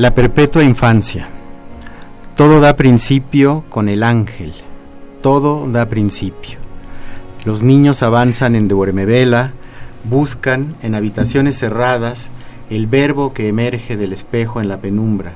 [0.00, 1.28] La perpetua infancia.
[2.34, 4.54] Todo da principio con el ángel.
[5.20, 6.56] Todo da principio.
[7.44, 9.52] Los niños avanzan en duermevela,
[10.04, 12.30] buscan en habitaciones cerradas
[12.70, 15.34] el verbo que emerge del espejo en la penumbra.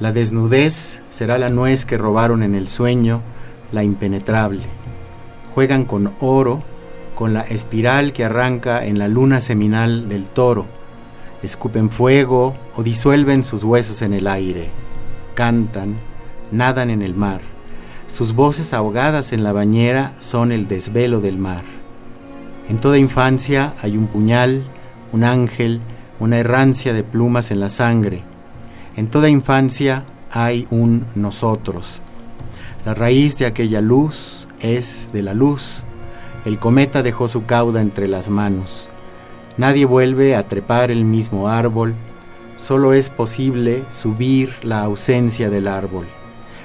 [0.00, 3.20] La desnudez será la nuez que robaron en el sueño,
[3.70, 4.62] la impenetrable.
[5.54, 6.62] Juegan con oro,
[7.14, 10.64] con la espiral que arranca en la luna seminal del toro
[11.42, 14.70] escupen fuego o disuelven sus huesos en el aire,
[15.34, 15.96] cantan,
[16.50, 17.40] nadan en el mar,
[18.14, 21.64] sus voces ahogadas en la bañera son el desvelo del mar.
[22.68, 24.62] En toda infancia hay un puñal,
[25.10, 25.80] un ángel,
[26.20, 28.22] una errancia de plumas en la sangre.
[28.96, 32.00] En toda infancia hay un nosotros.
[32.86, 35.82] La raíz de aquella luz es de la luz.
[36.44, 38.88] El cometa dejó su cauda entre las manos.
[39.56, 41.94] Nadie vuelve a trepar el mismo árbol,
[42.56, 46.06] solo es posible subir la ausencia del árbol.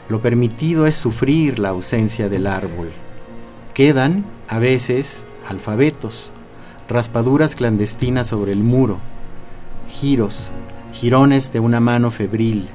[0.08, 2.90] Lo permitido es sufrir la ausencia del árbol.
[3.76, 6.32] Quedan, a veces, alfabetos,
[6.90, 8.98] raspaduras clandestinas sobre el muro,
[9.88, 10.50] giros,
[10.92, 12.70] girones de una mano febril,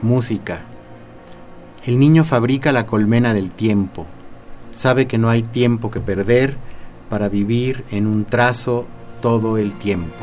[0.00, 0.62] música.
[1.84, 4.06] El niño fabrica la colmena del tiempo,
[4.72, 6.56] sabe que no hay tiempo que perder
[7.10, 8.86] para vivir en un trazo
[9.20, 10.16] todo el tiempo.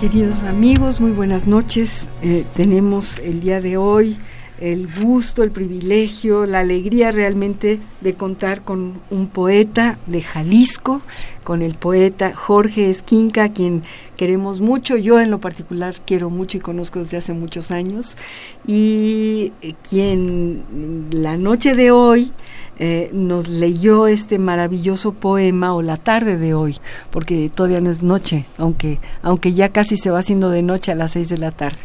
[0.00, 2.08] Queridos amigos, muy buenas noches.
[2.22, 4.18] Eh, tenemos el día de hoy
[4.62, 11.02] el gusto, el privilegio, la alegría realmente de contar con un poeta de Jalisco,
[11.42, 13.82] con el poeta Jorge Esquinca, quien
[14.16, 18.16] queremos mucho, yo en lo particular quiero mucho y conozco desde hace muchos años,
[18.64, 22.30] y eh, quien la noche de hoy
[22.78, 26.76] eh, nos leyó este maravilloso poema o la tarde de hoy,
[27.10, 30.94] porque todavía no es noche, aunque, aunque ya casi se va haciendo de noche a
[30.94, 31.80] las seis de la tarde.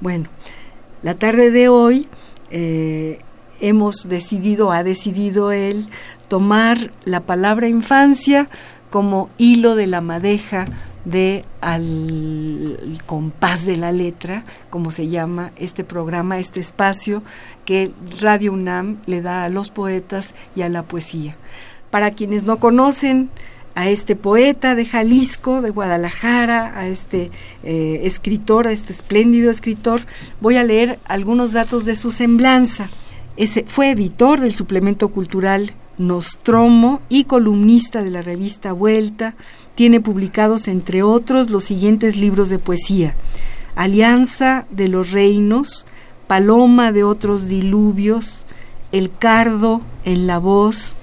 [0.00, 0.28] Bueno,
[1.02, 2.08] la tarde de hoy
[2.50, 3.18] eh,
[3.60, 5.88] hemos decidido, ha decidido él,
[6.28, 8.48] tomar la palabra infancia
[8.90, 10.66] como hilo de la madeja
[11.04, 17.22] de al compás de la letra, como se llama este programa, este espacio
[17.64, 21.36] que Radio UNAM le da a los poetas y a la poesía.
[21.90, 23.30] Para quienes no conocen
[23.74, 27.30] a este poeta de Jalisco, de Guadalajara, a este
[27.62, 30.02] eh, escritor, a este espléndido escritor,
[30.40, 32.90] voy a leer algunos datos de su semblanza.
[33.36, 39.34] Ese, fue editor del suplemento cultural Nostromo y columnista de la revista Vuelta.
[39.74, 43.14] Tiene publicados, entre otros, los siguientes libros de poesía.
[43.74, 45.86] Alianza de los Reinos,
[46.26, 48.44] Paloma de otros diluvios,
[48.90, 50.94] El cardo en la voz,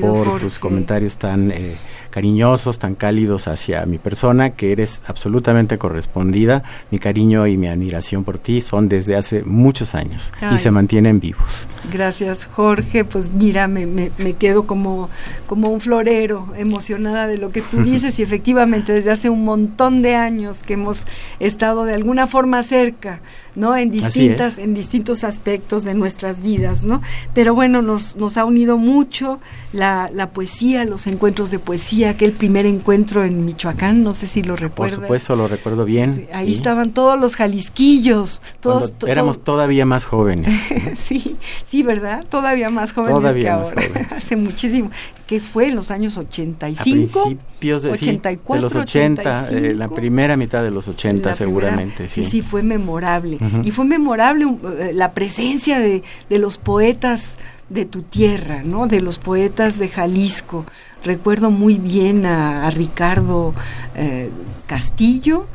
[0.00, 1.74] por tus comentarios tan eh,
[2.14, 6.62] cariñosos, tan cálidos hacia mi persona, que eres absolutamente correspondida.
[6.90, 11.20] Mi cariño y mi admiración por ti son desde hace muchos años y se mantienen
[11.20, 11.68] vivos.
[11.92, 13.04] Gracias, Jorge.
[13.04, 15.10] Pues mira, me, me, me, quedo como,
[15.46, 20.02] como un florero, emocionada de lo que tú dices y efectivamente desde hace un montón
[20.02, 21.06] de años años que hemos
[21.38, 23.20] estado de alguna forma cerca,
[23.54, 23.76] ¿no?
[23.76, 27.02] En distintas, en distintos aspectos de nuestras vidas, ¿no?
[27.34, 29.38] Pero bueno, nos, nos ha unido mucho
[29.72, 34.42] la, la poesía, los encuentros de poesía, aquel primer encuentro en Michoacán, no sé si
[34.42, 34.96] lo recuerdas.
[34.98, 36.28] Por supuesto, lo recuerdo bien.
[36.32, 38.92] ahí estaban todos los jalisquillos, todos.
[39.06, 40.54] éramos todavía más jóvenes.
[41.06, 41.36] sí,
[41.66, 42.24] sí, ¿verdad?
[42.28, 43.82] Todavía más jóvenes que ahora.
[44.16, 44.90] Hace muchísimo
[45.34, 50.36] que fue en los años 85, a principios de, 84, los 80, eh, la primera
[50.36, 52.08] mitad de los 80 seguramente.
[52.08, 52.24] sí.
[52.24, 53.38] sí, fue memorable.
[53.64, 54.46] Y fue memorable
[54.78, 57.36] eh, la presencia de, de los poetas
[57.68, 58.86] de tu tierra, ¿no?
[58.86, 60.66] De los poetas de Jalisco.
[61.04, 63.54] Recuerdo muy bien a, Ricardo
[63.94, 64.30] eh,
[64.66, 65.46] Castillo,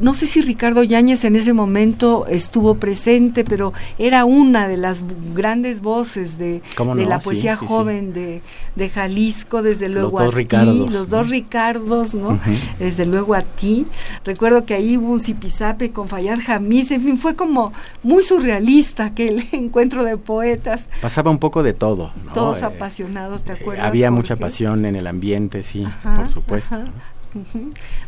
[0.00, 5.04] no sé si Ricardo Yáñez en ese momento estuvo presente, pero era una de las
[5.34, 6.62] grandes voces de,
[7.06, 8.40] la poesía joven De,
[8.76, 12.38] de, Jalisco, desde luego los a ti, los dos Ricardos, ¿no?
[12.78, 13.86] Desde luego a ti.
[14.24, 17.72] Recuerdo que ahí hubo un zipizape con Fayad Jamis, en fin, fue como
[18.02, 20.88] muy surrealista aquel encuentro de poetas.
[21.02, 22.12] Pasaba un poco de todo.
[22.32, 23.86] Todos eh, apasionados, ¿te acuerdas?
[23.86, 26.76] Había mucha pasión en el ambiente, sí, por supuesto.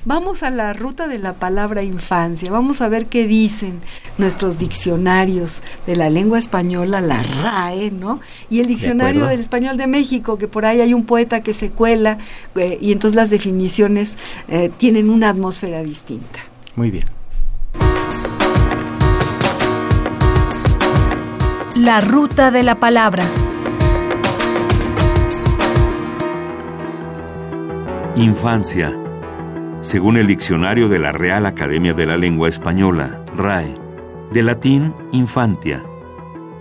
[0.04, 3.80] Vamos a la ruta de la palabra infancia, vamos a ver qué dicen
[4.18, 8.20] nuestros diccionarios de la lengua española, la RAE, ¿no?
[8.50, 11.70] Y el diccionario del español de México, que por ahí hay un poeta que se
[11.70, 12.18] cuela
[12.56, 14.18] eh, y entonces las definiciones
[14.48, 16.40] eh, tienen una atmósfera distinta.
[16.74, 17.04] Muy bien.
[21.76, 23.24] La ruta de la palabra.
[28.16, 28.94] Infancia.
[29.80, 33.74] Según el diccionario de la Real Academia de la Lengua Española, RAE,
[34.30, 35.82] de latín infantia.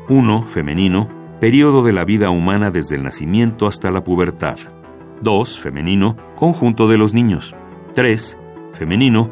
[0.07, 0.44] 1.
[0.48, 1.09] Femenino,
[1.42, 4.59] periodo de la vida humana desde el nacimiento hasta la pubertad.
[5.24, 5.59] 2.
[5.59, 7.53] Femenino, conjunto de los niños.
[7.95, 8.38] 3.
[8.71, 9.30] Femenino,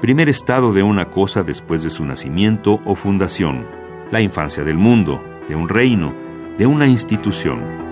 [0.00, 3.66] primer estado de una cosa después de su nacimiento o fundación.
[4.12, 6.14] La infancia del mundo, de un reino,
[6.56, 7.87] de una institución.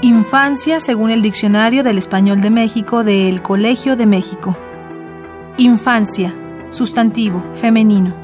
[0.00, 4.56] Infancia según el Diccionario del Español de México del Colegio de México.
[5.56, 6.32] Infancia,
[6.70, 8.14] sustantivo, femenino.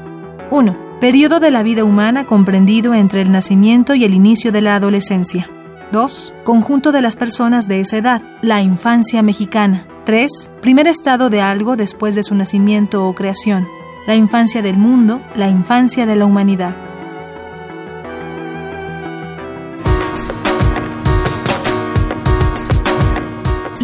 [0.51, 0.77] 1.
[1.01, 5.49] Periodo de la vida humana comprendido entre el nacimiento y el inicio de la adolescencia.
[5.91, 6.33] 2.
[6.45, 9.85] Conjunto de las personas de esa edad, la infancia mexicana.
[10.05, 10.51] 3.
[10.61, 13.67] Primer estado de algo después de su nacimiento o creación.
[14.07, 16.84] La infancia del mundo, la infancia de la humanidad.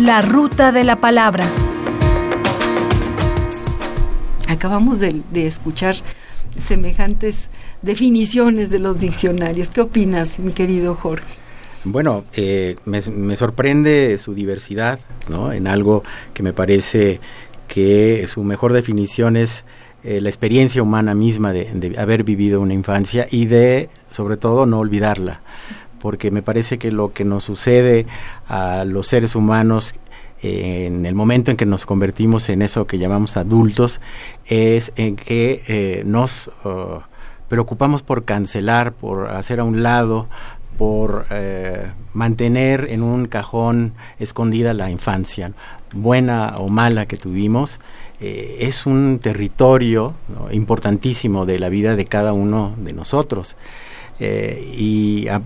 [0.01, 1.45] La ruta de la palabra.
[4.48, 5.95] Acabamos de, escuchar
[6.57, 7.50] semejantes
[7.83, 9.69] definiciones de los diccionarios.
[9.69, 11.27] ¿Qué opinas, mi querido Jorge?
[11.83, 15.00] Bueno, eh, me, sorprende su diversidad,
[15.30, 15.53] ¿no?
[15.53, 17.19] En algo que me parece
[17.68, 19.65] que su mejor definición es
[20.04, 24.80] eh, la experiencia humana misma de, haber vivido una infancia y de, sobre todo, no
[24.80, 25.42] olvidarla
[26.01, 28.06] porque me parece que lo que nos sucede
[28.48, 29.94] a los seres humanos
[30.44, 34.00] eh, en el momento en que nos convertimos en eso que llamamos adultos
[34.45, 37.01] es en que eh, nos uh,
[37.48, 40.27] preocupamos por cancelar, por hacer a un lado,
[40.80, 45.51] por eh, mantener en un cajón escondida la infancia,
[45.94, 47.80] buena o mala que tuvimos,
[48.19, 50.13] es un territorio
[50.51, 53.56] importantísimo de la vida de cada uno de nosotros.
[54.19, 55.42] y a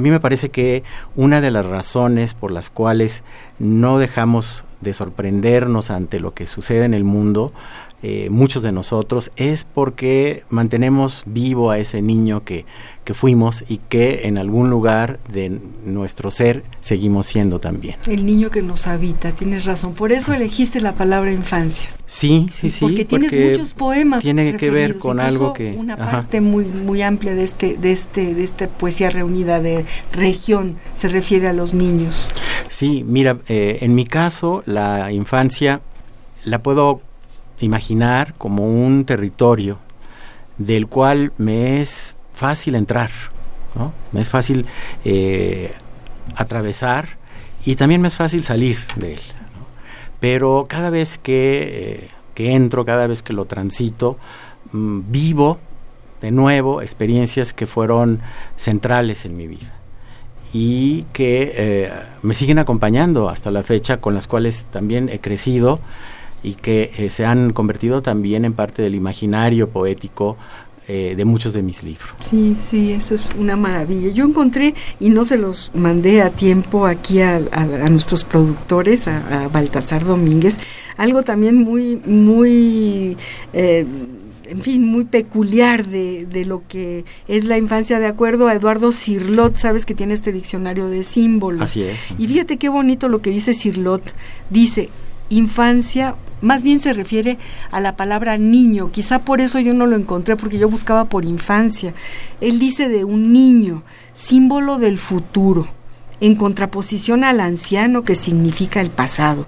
[0.00, 0.82] mí me parece que
[1.16, 3.22] una de las razones por las cuales
[3.58, 7.52] no dejamos de sorprendernos ante lo que sucede en el mundo
[8.02, 12.64] eh, muchos de nosotros, es porque mantenemos vivo a ese niño que,
[13.04, 17.96] que fuimos y que en algún lugar de nuestro ser seguimos siendo también.
[18.08, 19.94] El niño que nos habita, tienes razón.
[19.94, 21.88] Por eso elegiste la palabra infancia.
[22.06, 22.80] Sí, sí, sí.
[22.80, 24.22] Porque tienes muchos poemas.
[24.22, 28.34] Tiene que ver con algo que una parte muy muy amplia de este de este
[28.34, 32.30] de esta poesía reunida de región se refiere a los niños.
[32.68, 35.80] Sí, mira, eh, en mi caso la infancia
[36.44, 37.00] la puedo
[37.66, 39.78] imaginar como un territorio
[40.58, 43.10] del cual me es fácil entrar,
[43.74, 43.92] ¿no?
[44.12, 44.66] me es fácil
[45.04, 45.72] eh,
[46.36, 47.08] atravesar
[47.64, 49.20] y también me es fácil salir de él.
[50.20, 54.18] Pero cada vez que, eh, que, entro, cada vez que lo transito,
[54.72, 55.58] mm, vivo
[56.20, 58.20] de nuevo experiencias que fueron
[58.56, 59.72] centrales en mi vida
[60.52, 61.92] y que eh,
[62.22, 65.80] me siguen acompañando hasta la fecha, con las cuales también he crecido
[66.42, 70.36] y que eh, se han convertido también en parte del imaginario poético
[70.88, 72.10] eh, de muchos de mis libros.
[72.18, 74.10] Sí, sí, eso es una maravilla.
[74.10, 77.38] Yo encontré, y no se los mandé a tiempo aquí a,
[77.88, 80.58] nuestros productores, a, Baltasar Domínguez,
[80.96, 83.16] algo también muy, muy...
[83.52, 83.86] Eh,
[84.44, 88.92] en fin, muy peculiar de, de, lo que es la infancia, de acuerdo a Eduardo
[88.92, 91.62] Cirlot, sabes que tiene este diccionario de símbolos.
[91.62, 91.96] Así es.
[92.18, 94.14] Y fíjate qué bonito lo que dice Cirlot.
[94.50, 94.90] Dice,
[95.32, 97.38] infancia, más bien se refiere
[97.70, 101.24] a la palabra niño, quizá por eso yo no lo encontré, porque yo buscaba por
[101.24, 101.94] infancia.
[102.40, 103.82] Él dice de un niño,
[104.14, 105.68] símbolo del futuro,
[106.20, 109.46] en contraposición al anciano que significa el pasado,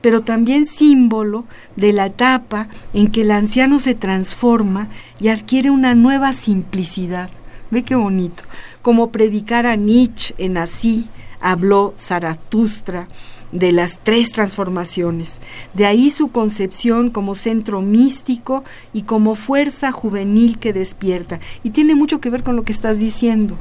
[0.00, 1.44] pero también símbolo
[1.76, 4.88] de la etapa en que el anciano se transforma
[5.18, 7.30] y adquiere una nueva simplicidad.
[7.70, 8.44] Ve qué bonito.
[8.82, 11.08] Como predicara Nietzsche en Así,
[11.40, 13.08] habló Zaratustra,
[13.54, 15.38] de las tres transformaciones.
[15.72, 21.40] De ahí su concepción como centro místico y como fuerza juvenil que despierta.
[21.62, 23.56] Y tiene mucho que ver con lo que estás diciendo.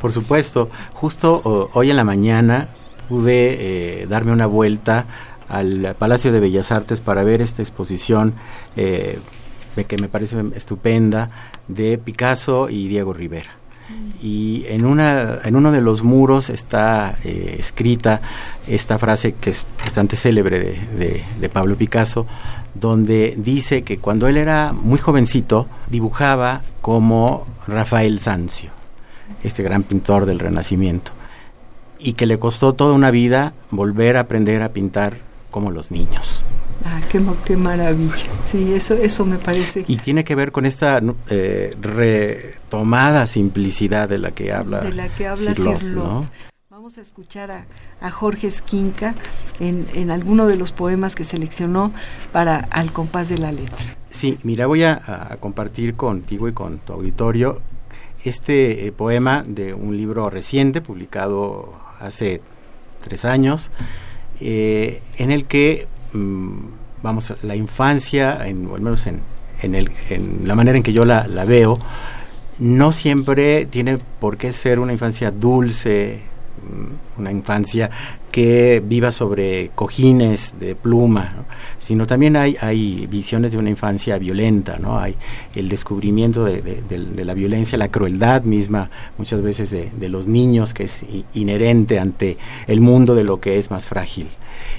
[0.00, 2.68] Por supuesto, justo hoy en la mañana
[3.08, 5.06] pude eh, darme una vuelta
[5.48, 8.34] al Palacio de Bellas Artes para ver esta exposición
[8.76, 9.18] eh,
[9.86, 11.30] que me parece estupenda
[11.68, 13.52] de Picasso y Diego Rivera
[14.22, 18.20] y en, una, en uno de los muros está eh, escrita
[18.66, 22.26] esta frase que es bastante célebre de, de, Pablo Picasso,
[22.74, 28.70] donde dice que cuando él era muy jovencito dibujaba como Rafael Sanzio,
[29.42, 31.12] este gran pintor del Renacimiento,
[31.98, 35.18] y que le costó toda una vida volver a aprender a pintar
[35.50, 36.44] como los niños.
[36.90, 38.26] Ah, qué, maravilla.
[38.46, 39.84] Sí, eso, eso me parece.
[39.86, 44.80] Y tiene que ver con esta eh, retomada simplicidad de la que habla.
[44.80, 45.52] De la que habla
[46.70, 47.50] Vamos a escuchar
[48.00, 49.14] a, Jorge Esquinca
[49.60, 51.92] en, en alguno de los poemas que seleccionó
[52.32, 53.96] para Al compás de la letra.
[54.08, 57.60] Sí, mira, voy a, compartir contigo y con tu auditorio
[58.24, 62.40] este eh, poema de un libro reciente, publicado hace
[63.02, 63.70] tres años,
[64.40, 69.20] eh, en el que Mm, vamos, la infancia, en, o al menos en,
[69.62, 71.78] en, el, en, la manera en que yo la, la, veo,
[72.58, 76.20] no siempre tiene por qué ser una infancia dulce,
[76.62, 77.90] mm, una infancia
[78.30, 81.44] que viva sobre cojines de pluma,
[81.78, 84.98] sino también hay, hay visiones de una infancia violenta, ¿no?
[84.98, 85.16] Hay
[85.54, 90.74] el descubrimiento de, de, de la violencia, la crueldad misma, muchas veces de, los niños,
[90.74, 92.36] que es inherente ante
[92.66, 94.28] el mundo de lo que es más frágil.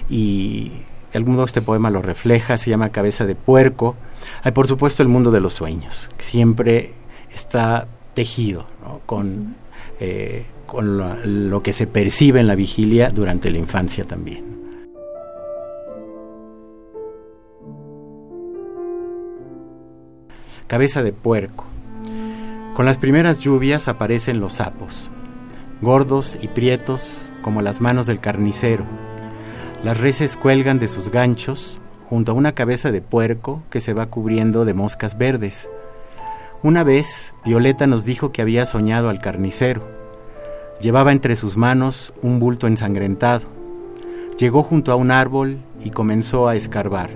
[0.09, 0.71] Y
[1.11, 3.95] de algún modo este poema lo refleja, se llama Cabeza de Puerco.
[4.43, 6.93] Hay por supuesto el mundo de los sueños, que siempre
[7.33, 8.65] está tejido
[9.05, 9.55] con,
[9.99, 14.59] eh, con lo, lo que se percibe en la vigilia durante la infancia también.
[20.67, 21.65] Cabeza de puerco.
[22.75, 25.09] Con las primeras lluvias aparecen los sapos,
[25.81, 28.85] gordos y prietos como las manos del carnicero
[29.83, 34.07] las reses cuelgan de sus ganchos junto a una cabeza de puerco que se va
[34.07, 35.69] cubriendo de moscas verdes.
[36.63, 39.87] Una vez, Violeta nos dijo que había soñado al carnicero.
[40.81, 43.47] Llevaba entre sus manos un bulto ensangrentado.
[44.37, 47.11] Llegó junto a un árbol y comenzó a escarbar.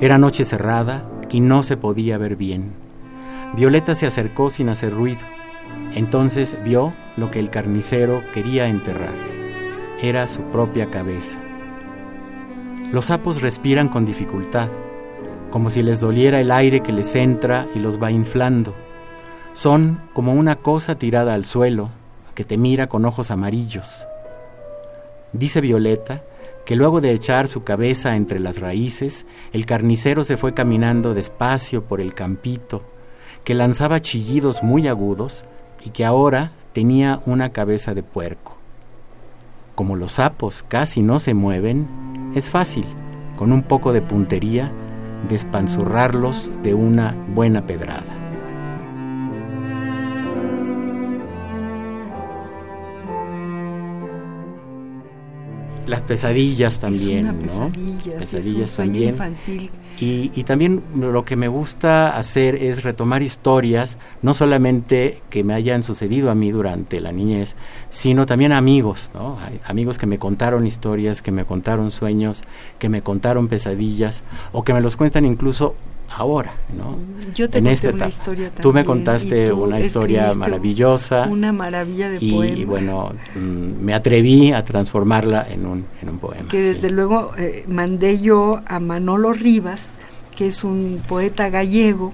[0.00, 2.72] Era noche cerrada y no se podía ver bien.
[3.56, 5.22] Violeta se acercó sin hacer ruido.
[5.96, 9.14] Entonces vio lo que el carnicero quería enterrar.
[10.00, 11.38] Era su propia cabeza.
[12.90, 14.68] Los sapos respiran con dificultad,
[15.50, 18.74] como si les doliera el aire que les entra y los va inflando.
[19.52, 21.90] Son como una cosa tirada al suelo,
[22.34, 24.06] que te mira con ojos amarillos.
[25.34, 26.22] Dice Violeta
[26.64, 31.84] que luego de echar su cabeza entre las raíces, el carnicero se fue caminando despacio
[31.84, 32.82] por el campito,
[33.44, 35.46] que lanzaba chillidos muy agudos
[35.84, 38.57] y que ahora tenía una cabeza de puerco.
[39.78, 41.86] Como los sapos casi no se mueven,
[42.34, 42.84] es fácil,
[43.36, 44.72] con un poco de puntería,
[45.28, 48.02] despanzurrarlos de una buena pedrada.
[55.86, 57.70] Las pesadillas también, ¿no?
[58.18, 59.10] Pesadillas también.
[59.10, 59.70] Infantil.
[60.00, 65.54] Y, y, también lo que me gusta hacer es retomar historias, no solamente que me
[65.54, 67.56] hayan sucedido a mí durante la niñez,
[67.90, 69.38] sino también amigos, ¿no?
[69.66, 72.42] amigos que me contaron historias, que me contaron sueños,
[72.78, 75.74] que me contaron pesadillas, o que me los cuentan incluso
[76.10, 76.98] ahora, ¿no?
[77.34, 78.62] Yo te en conté una historia también.
[78.62, 81.28] Tú me contaste una historia maravillosa.
[81.28, 86.18] Una maravilla de y, Y bueno, mm, me atreví a transformarla en un, en un
[86.18, 86.48] poema.
[86.48, 89.90] Que desde luego eh, mandé yo a Manolo Rivas,
[90.36, 92.12] que es un poeta gallego,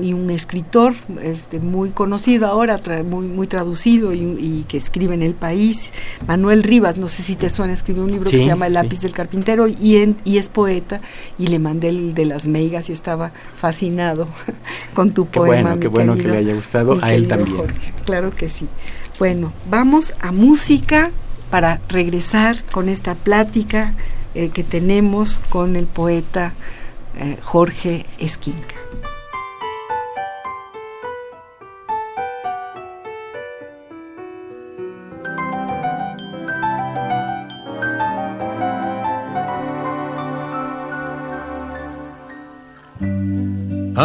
[0.00, 5.34] y un escritor este, muy conocido ahora, muy, muy traducido y, que escribe en El
[5.34, 5.92] País,
[6.26, 9.00] Manuel Rivas, no sé si te suena, escribe un libro que se llama El lápiz
[9.00, 11.00] del carpintero y, y es poeta
[11.38, 14.28] y le mandé el de las meigas y estaba fascinado
[14.94, 15.70] con tu poema.
[15.70, 17.64] Bueno, qué bueno que le haya gustado a él también.
[18.04, 18.68] Claro que sí.
[19.18, 21.10] Bueno, vamos a música
[21.50, 23.94] para regresar con esta plática
[24.34, 26.52] eh, que tenemos con el poeta
[27.18, 28.75] eh, Jorge Esquinca.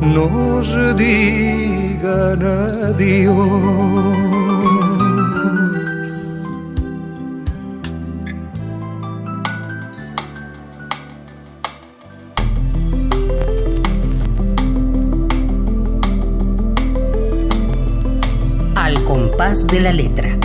[0.00, 3.28] nos digan adiós.
[18.74, 20.38] Al compás de la letra.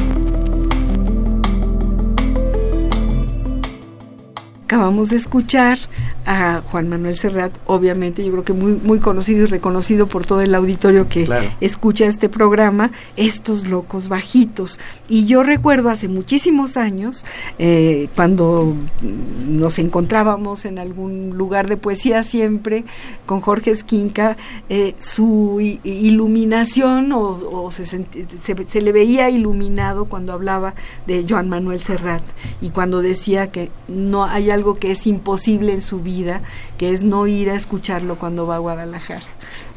[4.66, 5.78] Acabamos de escuchar
[6.26, 10.42] a Juan Manuel Serrat, obviamente, yo creo que muy, muy conocido y reconocido por todo
[10.42, 11.28] el auditorio que
[11.60, 14.80] escucha este programa, Estos Locos Bajitos.
[15.10, 17.26] Y yo recuerdo hace muchísimos años,
[17.60, 18.74] eh, cuando
[19.48, 22.86] nos encontrábamos en algún lugar de poesía siempre
[23.26, 24.38] con Jorge Esquinca,
[24.70, 30.74] eh, su iluminación o, se, se le veía iluminado cuando hablaba
[31.06, 32.24] de Juan Manuel Serrat
[32.62, 36.13] y cuando decía que no hay algo que es imposible en su vida
[36.78, 39.26] que es no ir a escucharlo cuando va a Guadalajara.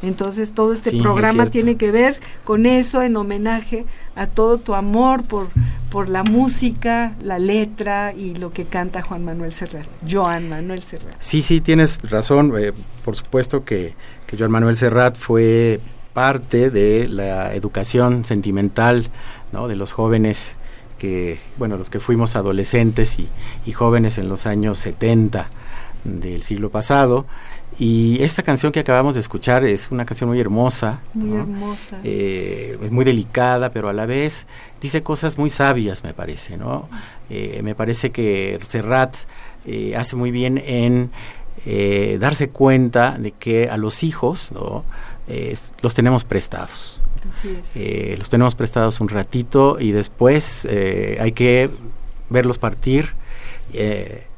[0.02, 5.22] Entonces todo este programa tiene que ver con eso en homenaje a todo tu amor
[5.26, 5.48] por,
[5.90, 11.16] por la música, la letra y lo que canta Juan Manuel Serrat, Joan Manuel Serrat.
[11.18, 12.52] Sí, sí, tienes razón.
[12.58, 12.72] Eh,
[13.04, 13.94] por supuesto que,
[14.26, 15.80] que Joan Manuel Serrat fue
[16.12, 19.08] parte de la educación sentimental
[19.52, 19.68] ¿no?
[19.68, 20.52] de los jóvenes
[20.98, 23.28] que, bueno, los que fuimos adolescentes y,
[23.66, 25.50] y jóvenes en los años 70
[26.06, 27.26] del siglo pasado.
[27.78, 31.00] Y esta canción que acabamos de escuchar es una canción muy hermosa.
[31.12, 31.98] Muy hermosa.
[32.04, 34.46] Eh, es muy delicada, pero a la vez
[34.80, 36.88] dice cosas muy sabias, me parece, ¿no?
[37.28, 39.14] Eh, me parece que Serrat
[39.66, 41.10] eh, hace muy bien en
[42.20, 44.84] darse cuenta de que a los hijos, ¿no?
[45.82, 47.02] los tenemos prestados.
[47.28, 48.18] Así es.
[48.18, 50.68] los tenemos prestados un ratito y después
[51.18, 51.68] hay que
[52.30, 53.14] verlos partir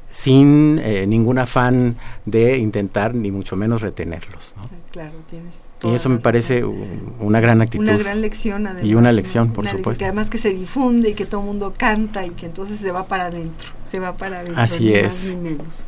[0.09, 1.95] sin eh, ningún afán
[2.25, 4.55] de intentar ni mucho menos retenerlos.
[4.57, 4.69] ¿no?
[4.91, 7.83] Claro, tienes y eso me parece una gran actitud.
[7.83, 8.85] Una gran lección, además.
[8.85, 9.99] Y una lección, por supuesto.
[9.99, 12.91] Que además que se difunde y que todo el mundo canta y que entonces se
[12.91, 14.61] va para adentro, se va para adentro.
[14.61, 15.05] Así ni es.
[15.05, 15.85] Más ni menos.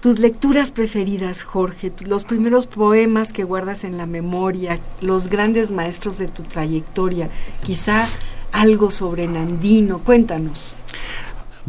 [0.00, 6.16] Tus lecturas preferidas, Jorge, los primeros poemas que guardas en la memoria, los grandes maestros
[6.16, 7.28] de tu trayectoria,
[7.62, 8.08] quizá
[8.50, 10.76] algo sobre Nandino, cuéntanos.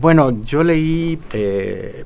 [0.02, 2.06] Bueno, yo leí, eh,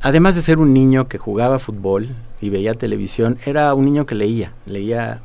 [0.00, 2.08] además de ser un niño que jugaba fútbol
[2.40, 5.20] y veía televisión, era un niño que leía, leía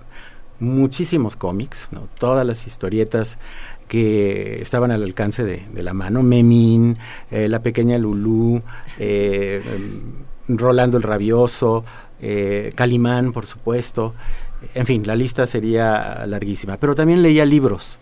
[0.59, 2.07] muchísimos cómics, ¿no?
[2.19, 3.39] todas las historietas
[3.87, 6.99] que estaban al alcance de, la mano, Memín,
[7.31, 8.61] eh, La Pequeña Lulú,
[8.99, 9.63] eh,
[10.47, 11.83] Rolando el Rabioso,
[12.75, 14.13] Calimán, por supuesto,
[14.75, 17.97] en fin, la lista sería larguísima, pero también leía libros,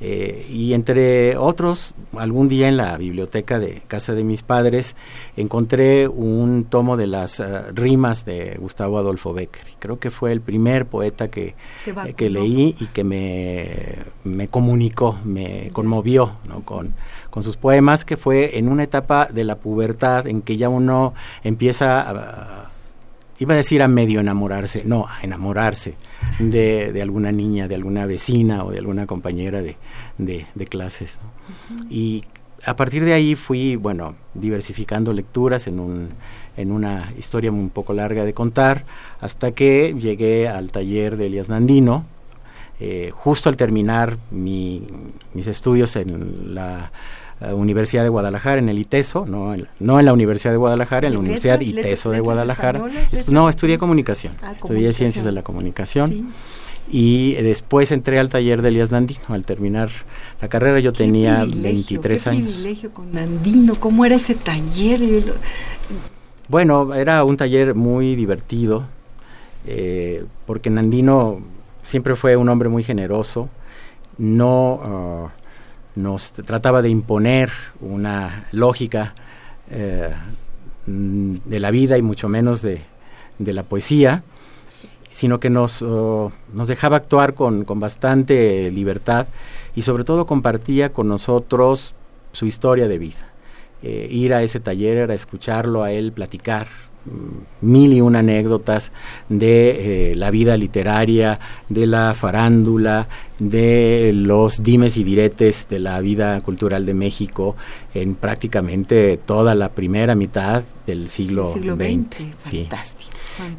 [0.00, 4.94] eh, y entre otros, algún día en la biblioteca de casa de mis padres
[5.36, 9.64] encontré un tomo de las eh, rimas de Gustavo Adolfo Becker.
[9.80, 11.56] Creo que fue el primer poeta que,
[11.86, 13.70] eh, que leí y que me,
[14.22, 16.60] me comunicó, me conmovió ¿no?
[16.60, 16.94] con,
[17.30, 21.14] con sus poemas, que fue en una etapa de la pubertad en que ya uno
[21.42, 22.64] empieza a
[23.40, 25.94] iba a decir a medio enamorarse, no, a enamorarse
[26.38, 29.76] de, de alguna niña, de alguna vecina o de alguna compañera de,
[30.18, 31.18] de, clases.
[31.90, 32.24] Y
[32.64, 36.10] a partir de ahí fui, bueno, diversificando lecturas en, un,
[36.56, 38.84] en una historia un poco larga de contar,
[39.20, 42.04] hasta que llegué al taller de Elias Nandino,
[42.80, 44.86] eh, justo al terminar mi,
[45.34, 46.92] mis estudios en la
[47.40, 51.14] Universidad de Guadalajara, en el ITESO, no en, no en la Universidad de Guadalajara, en
[51.14, 52.82] la Universidad ITESO de Guadalajara.
[53.28, 56.32] No, estudié comunicación, ah, estudié ciencias de la comunicación.
[56.90, 59.20] Y después entré al taller de Elías Nandino.
[59.28, 59.90] Al terminar
[60.40, 62.52] la carrera yo tenía 23 qué años.
[62.52, 65.00] privilegio con Nandino, ¿cómo era ese taller?
[66.48, 68.84] Bueno, era un taller muy divertido,
[69.66, 71.40] eh, porque Nandino
[71.84, 73.50] siempre fue un hombre muy generoso,
[74.16, 75.32] no ah,
[75.98, 79.14] nos trataba de imponer una lógica
[79.70, 80.10] eh,
[80.86, 82.82] de la vida y mucho menos de,
[83.38, 84.22] la poesía,
[85.10, 89.26] sino que nos, oh, nos dejaba actuar con, bastante libertad
[89.74, 91.94] y sobre todo compartía con nosotros
[92.32, 93.28] su historia de vida.
[93.82, 96.66] Eh, ir a ese taller era escucharlo a él platicar
[97.60, 98.92] mil y una anécdotas
[99.28, 103.08] de eh, la vida literaria, de la farándula,
[103.38, 107.56] de los dimes y diretes de la vida cultural de México
[107.94, 112.24] en prácticamente toda la primera mitad del siglo, XX.
[112.42, 113.10] Fantástico,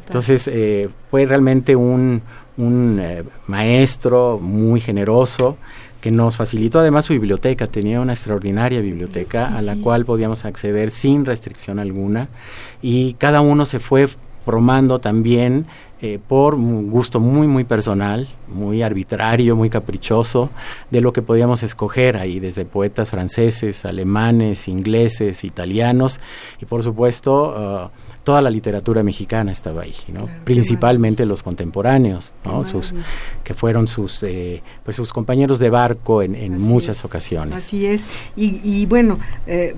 [0.06, 2.22] Entonces eh, fue realmente un,
[2.56, 5.56] un eh, maestro muy generoso
[6.00, 10.90] que nos facilitó además su biblioteca, tenía una extraordinaria biblioteca a la cual podíamos acceder
[10.90, 12.28] sin restricción alguna.
[12.80, 14.08] Y cada uno se fue
[14.44, 15.66] formando también
[16.02, 20.48] eh, por un gusto muy, muy personal, muy arbitrario, muy caprichoso,
[20.90, 26.18] de lo que podíamos escoger ahí, desde poetas franceses, alemanes, ingleses, italianos,
[26.60, 27.90] y por supuesto...
[27.94, 30.28] Uh, toda la literatura mexicana estaba ahí, ¿no?
[30.44, 32.66] Principalmente los contemporáneos, ¿no?
[32.66, 32.92] Sus,
[33.42, 37.54] que fueron sus, eh, pues sus compañeros de barco en, muchas ocasiones.
[37.54, 38.04] Así es,
[38.36, 39.74] y, bueno, eh,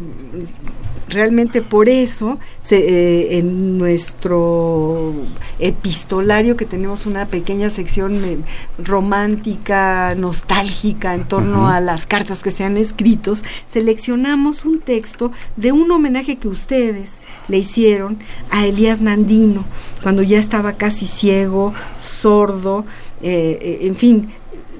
[1.08, 2.38] realmente por eso
[2.70, 5.12] eh, en nuestro
[5.58, 8.44] epistolario que tenemos una pequeña sección
[8.78, 13.22] romántica, nostálgica en torno a las cartas que se han escrito,
[13.68, 18.18] seleccionamos un texto de un homenaje que ustedes le hicieron
[18.50, 19.64] a Elías Nandino,
[20.02, 22.84] cuando ya estaba casi ciego, sordo,
[23.22, 24.28] eh, eh, en fin,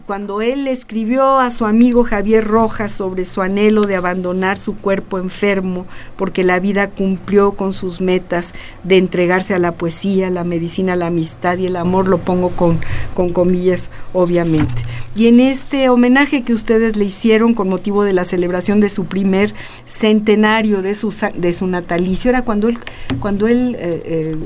[0.07, 5.18] cuando él escribió a su amigo Javier Rojas sobre su anhelo de abandonar su cuerpo
[5.18, 10.96] enfermo, porque la vida cumplió con sus metas de entregarse a la poesía, la medicina,
[10.96, 12.81] la amistad y el amor, lo pongo con,
[13.14, 14.83] con comillas, obviamente.
[15.14, 19.05] Y en este homenaje que ustedes le hicieron con motivo de la celebración de su
[19.05, 19.53] primer
[19.85, 22.79] centenario de su, de su natalicio, era cuando él,
[23.20, 24.37] cuando él eh, eh,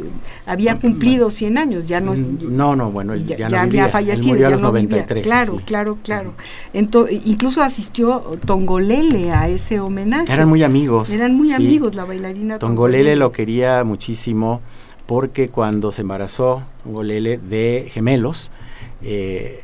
[0.45, 2.15] había cumplido 100 años, ya no...
[2.15, 5.07] No, no, bueno, él ya, había fallecido, ya no vivía.
[5.07, 6.35] Claro, claro, claro,
[6.73, 10.33] incluso asistió Tongolele a ese homenaje.
[10.33, 11.11] Eran muy amigos.
[11.11, 13.17] Eran muy amigos la bailarina Tongolele.
[13.17, 14.61] lo quería muchísimo
[15.07, 18.51] porque cuando se embarazó Tongolele de gemelos,
[19.03, 19.63] eh,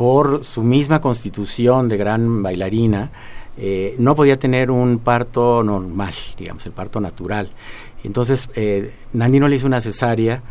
[0.00, 3.10] por su misma constitución de gran bailarina,
[3.58, 7.50] eh, no podía tener un parto normal, digamos, el parto natural.
[8.02, 10.42] Entonces, eh, Nandino le hizo una cesárea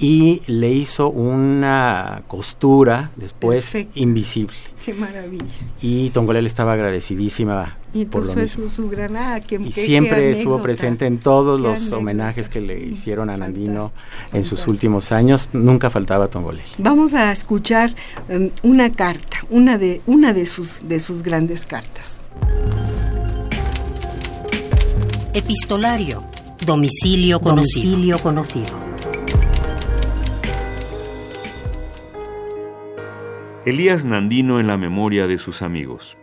[0.00, 4.56] y le hizo una costura después invisible.
[4.86, 5.42] Qué maravilla.
[5.82, 8.68] Y Tongolele estaba agradecidísima y por lo mismo.
[8.68, 13.90] Su, granada, y siempre estuvo presente en todos los homenajes que le hicieron a Nandino
[14.32, 15.48] en sus últimos años.
[15.52, 16.62] Nunca faltaba Tongolele.
[16.78, 17.96] Vamos a escuchar
[18.28, 22.18] um, una carta, una de una de sus de sus grandes cartas.
[25.34, 26.22] Epistolario.
[26.64, 27.90] Domicilio conocido.
[27.90, 28.95] Domicilio conocido.
[33.66, 36.16] Elías Nandino en la memoria de sus amigos.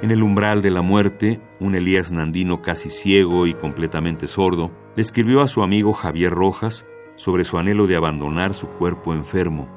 [0.00, 5.02] En el umbral de la muerte, un Elías Nandino casi ciego y completamente sordo le
[5.02, 6.86] escribió a su amigo Javier Rojas
[7.16, 9.68] sobre su anhelo de abandonar su cuerpo enfermo,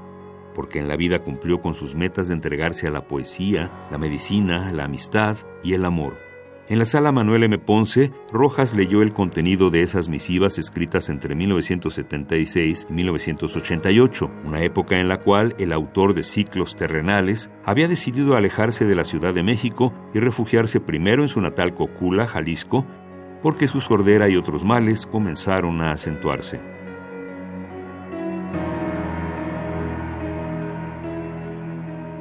[0.55, 4.71] porque en la vida cumplió con sus metas de entregarse a la poesía, la medicina,
[4.71, 6.32] la amistad y el amor.
[6.69, 7.57] En la sala Manuel M.
[7.57, 14.97] Ponce, Rojas leyó el contenido de esas misivas escritas entre 1976 y 1988, una época
[14.97, 19.43] en la cual el autor de Ciclos Terrenales había decidido alejarse de la Ciudad de
[19.43, 22.85] México y refugiarse primero en su natal Cocula, Jalisco,
[23.41, 26.61] porque su sordera y otros males comenzaron a acentuarse.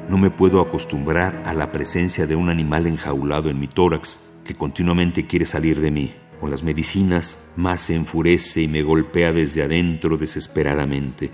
[0.09, 4.55] No me puedo acostumbrar a la presencia de un animal enjaulado en mi tórax, que
[4.55, 6.15] continuamente quiere salir de mí.
[6.41, 11.31] Con las medicinas más se enfurece y me golpea desde adentro desesperadamente.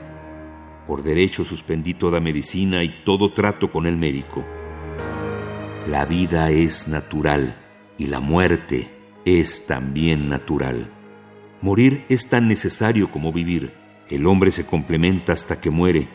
[0.87, 4.45] Por derecho suspendí toda medicina y todo trato con el médico.
[5.87, 7.57] La vida es natural
[7.97, 8.89] y la muerte
[9.25, 10.91] es también natural.
[11.61, 13.73] Morir es tan necesario como vivir.
[14.09, 16.09] El hombre se complementa hasta que muere.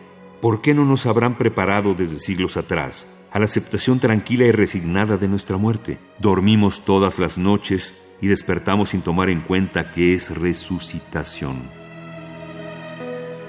[0.44, 5.16] ¿Por qué no nos habrán preparado desde siglos atrás a la aceptación tranquila y resignada
[5.16, 6.00] de nuestra muerte.
[6.20, 11.64] Dormimos todas las noches y despertamos sin tomar en cuenta que es resucitación.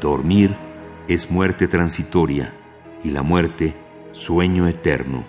[0.00, 0.54] Dormir
[1.08, 2.54] es muerte transitoria
[3.02, 3.74] y la muerte
[4.12, 5.24] sueño eterno.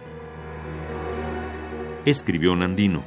[2.06, 3.02] Escribió Nandino,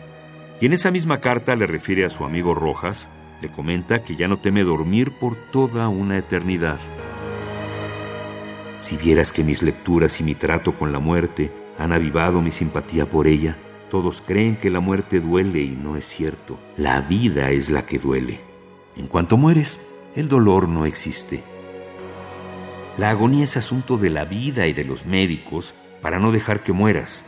[0.61, 3.09] y en esa misma carta le refiere a su amigo Rojas,
[3.41, 6.81] le comenta que ya no teme dormir por toda una eternidad.
[8.79, 13.07] Si vieras que mis lecturas y mi trato con la muerte han avivado mi simpatía
[13.07, 13.57] por ella,
[13.91, 16.59] todos creen que la muerte duele y no es cierto.
[16.77, 18.41] La vida es la que duele.
[18.97, 21.43] En cuanto mueres, el dolor no existe.
[22.97, 26.73] La agonía es asunto de la vida y de los médicos para no dejar que
[26.73, 27.25] mueras.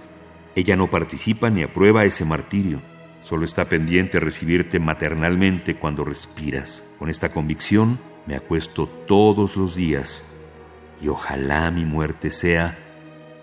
[0.55, 2.81] Ella no participa ni aprueba ese martirio.
[3.23, 6.95] Solo está pendiente recibirte maternalmente cuando respiras.
[6.99, 10.40] Con esta convicción me acuesto todos los días
[11.01, 12.79] y ojalá mi muerte sea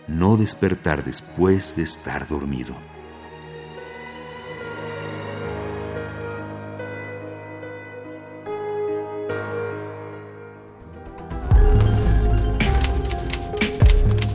[0.08, 2.76] no despertar después de estar dormido.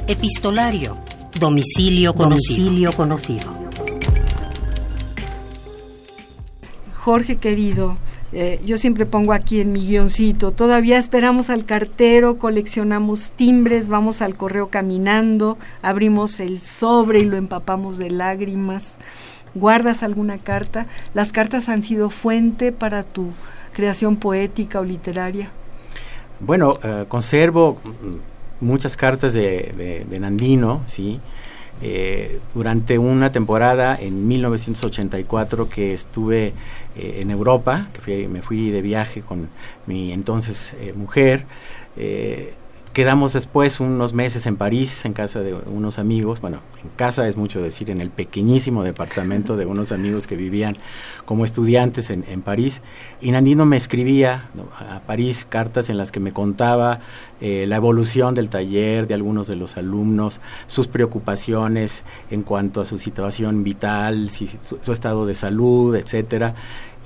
[0.09, 0.97] Epistolario.
[1.41, 2.57] Domicilio conocido.
[2.57, 3.63] Domicilio conocido.
[6.95, 7.97] Jorge querido,
[8.33, 14.23] Eh, yo siempre pongo aquí en mi guioncito, todavía esperamos al cartero, coleccionamos timbres, vamos
[14.23, 18.95] al correo caminando, abrimos el sobre y lo empapamos de lágrimas.
[19.55, 20.87] ¿Guardas alguna carta?
[21.13, 23.33] ¿Las cartas han sido fuente para tu
[23.75, 25.51] creación poética o literaria?
[26.41, 27.79] Bueno, eh, conservo
[28.61, 31.21] muchas cartas de, de, Nandino, ¿sí?
[31.81, 36.53] Eh, durante una temporada en 1984 que estuve
[36.97, 39.49] eh, en Europa, que me fui de viaje con
[39.87, 41.45] mi entonces eh, mujer.
[42.93, 47.27] Eh, quedamos después unos meses en París, en casa de unos amigos, bueno, en casa
[47.29, 50.77] es mucho decir, en el pequeñísimo departamento de unos amigos que vivían
[51.25, 52.83] como estudiantes en, París.
[53.21, 57.01] Y Nandino me escribía a París cartas en las que me contaba
[57.41, 62.99] la evolución del taller de algunos de los alumnos, sus preocupaciones en cuanto a su
[62.99, 64.49] situación vital, su,
[64.81, 66.55] su estado de salud, etcétera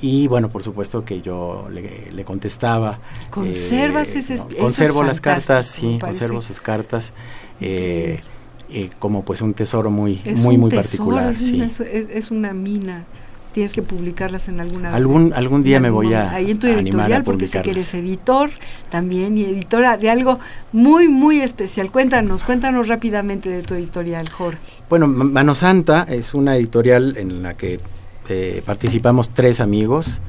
[0.02, 2.98] y bueno, por supuesto que yo le, contestaba.
[3.30, 7.12] ¿Conservas eh, ese Conservo las cartas, sí, conservo sus cartas.
[7.60, 8.20] Eh,
[8.68, 13.04] eh, como pues un tesoro muy muy muy particular es, una, es, una mina.
[13.52, 17.22] Tienes que publicarlas en alguna algún algún día me voy a ahí en tu editorial
[17.22, 18.50] porque sé que eres editor
[18.90, 20.40] también y editora de algo
[20.72, 21.92] muy muy especial.
[21.92, 24.58] Cuéntanos cuéntanos rápidamente de tu editorial Jorge.
[24.90, 27.78] Bueno Mano Santa es una editorial en la que
[28.26, 30.20] este, participamos tres amigos.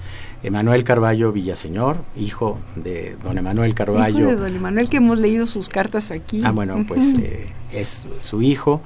[0.43, 4.19] Emanuel Carballo Villaseñor, hijo de don Emanuel Carballo.
[4.19, 6.41] Hijo de don Emanuel, que hemos leído sus cartas aquí.
[6.43, 8.83] Ah, bueno, pues eh, es su hijo.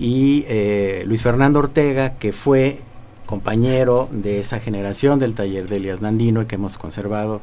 [0.00, 2.78] Y eh, Luis Fernando Ortega, que fue
[3.26, 7.42] compañero de esa generación del taller de Elias Nandino y que hemos conservado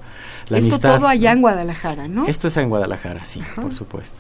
[0.50, 0.98] la Esto amistad.
[0.98, 2.26] todo allá en Guadalajara, ¿no?
[2.26, 4.18] Esto es en Guadalajara, sí, por supuesto.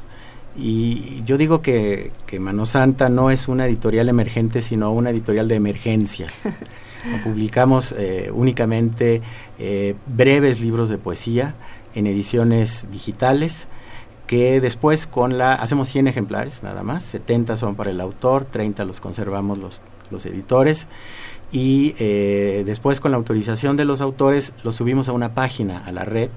[0.55, 5.47] Y yo digo que, que Mano Santa no es una editorial emergente, sino una editorial
[5.47, 6.43] de emergencias.
[7.23, 9.21] Publicamos eh, únicamente
[9.59, 11.55] eh, breves libros de poesía
[11.95, 13.67] en ediciones digitales
[14.27, 18.85] que después con la hacemos 100 ejemplares nada más, 70 son para el autor, 30
[18.85, 20.87] los conservamos los, los editores.
[21.51, 25.91] Y eh, después con la autorización de los autores los subimos a una página, a
[25.91, 26.29] la red,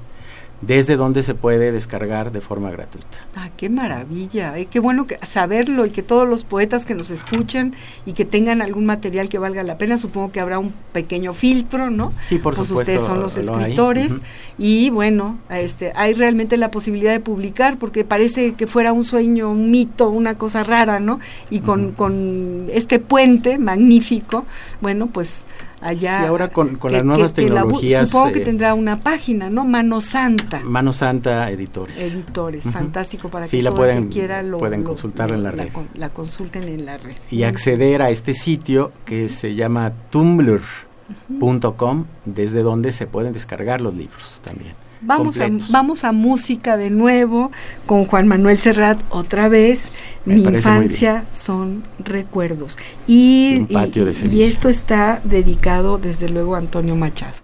[0.61, 3.19] desde donde se puede descargar de forma gratuita.
[3.37, 7.11] Ah, qué maravilla, eh, qué bueno que, saberlo y que todos los poetas que nos
[7.11, 7.75] escuchen
[8.07, 11.91] y que tengan algún material que valga la pena, supongo que habrá un pequeño filtro,
[11.91, 12.13] ¿no?
[12.27, 12.93] Sí, por pues supuesto.
[12.93, 14.13] ustedes son los escritores
[14.59, 19.51] y bueno, este, hay realmente la posibilidad de publicar porque parece que fuera un sueño,
[19.51, 21.21] un mito, una cosa rara, ¿no?
[21.51, 24.45] Y con, con este puente magnífico,
[24.81, 25.45] bueno, pues
[25.85, 26.21] allá.
[26.21, 28.09] Sí, ahora con, las nuevas tecnologías.
[28.09, 29.65] supongo que eh, tendrá una página, ¿no?
[29.65, 30.61] Mano Santa.
[30.65, 31.99] Mano Santa Editores.
[32.01, 35.51] Editores, fantástico para que la todo pueden, el que quiera lo, pueden consultarla en la,
[35.51, 35.69] red.
[35.95, 37.15] La, consulten en la red.
[37.31, 43.95] Y acceder a este sitio que se llama tumblr.com, desde donde se pueden descargar los
[43.95, 44.84] libros también.
[45.05, 47.53] Vamos a, vamos a música de nuevo
[47.85, 49.91] con Juan Manuel Serrat otra vez.
[50.25, 52.79] Mi infancia son recuerdos.
[53.07, 57.35] Y, y, esto está dedicado desde luego a Antonio Machado.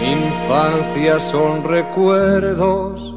[0.00, 3.14] Mi infancia son recuerdos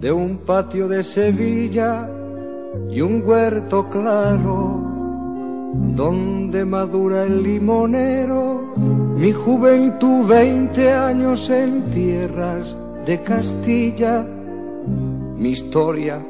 [0.00, 2.08] de un patio de Sevilla
[2.90, 4.82] y un huerto claro
[5.72, 8.72] donde madura el limonero,
[9.16, 14.24] mi juventud veinte años en tierras de Castilla,
[15.36, 16.24] mi historia,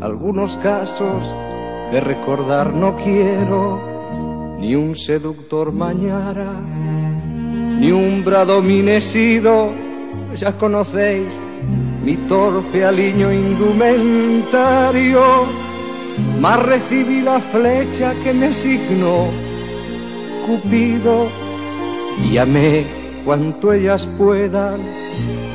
[0.00, 1.34] algunos casos
[1.90, 3.80] de recordar no quiero,
[4.58, 6.52] ni un seductor mañara,
[7.78, 9.70] ni un bradominesido,
[10.34, 11.38] ya conocéis
[12.04, 15.22] mi torpe aliño indumentario
[16.40, 19.28] mas recibí la flecha que me asignó
[20.46, 21.28] Cupido
[22.28, 22.84] y amé
[23.24, 24.80] cuanto ellas puedan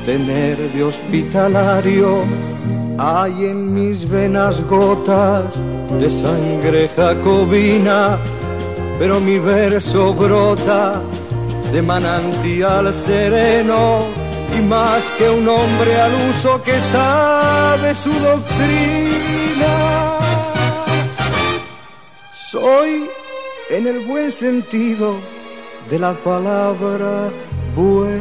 [0.06, 2.24] tener de hospitalario.
[2.98, 5.46] Hay en mis venas gotas
[6.00, 8.17] de sangre jacobina,
[8.98, 11.02] pero mi verso brota
[11.74, 14.06] de manantial sereno
[14.58, 19.87] y más que un hombre al uso que sabe su doctrina
[22.60, 23.08] soy
[23.70, 25.15] en el buen sentido
[25.89, 27.30] de la palabra
[27.76, 28.17] bueno.